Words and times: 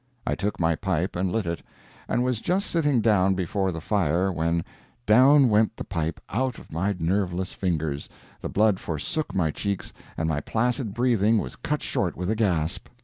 I 0.25 0.33
took 0.33 0.59
my 0.59 0.75
pipe 0.75 1.15
and 1.15 1.31
lit 1.31 1.45
it, 1.45 1.61
and 2.07 2.23
was 2.23 2.41
just 2.41 2.71
sitting 2.71 3.01
down 3.01 3.35
before 3.35 3.71
the 3.71 3.79
fire, 3.81 4.31
when 4.31 4.65
down 5.05 5.47
went 5.47 5.77
the 5.77 5.83
pipe 5.83 6.19
out 6.27 6.57
of 6.57 6.71
my 6.71 6.95
nerveless 6.97 7.53
fingers, 7.53 8.09
the 8.39 8.49
blood 8.49 8.79
forsook 8.79 9.35
my 9.35 9.51
cheeks, 9.51 9.93
and 10.17 10.27
my 10.27 10.41
placid 10.41 10.95
breathing 10.95 11.37
was 11.37 11.55
cut 11.55 11.83
short 11.83 12.17
with 12.17 12.31
a 12.31 12.35
gasp! 12.35 12.89